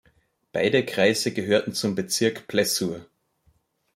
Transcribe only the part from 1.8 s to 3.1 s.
Bezirk Plessur.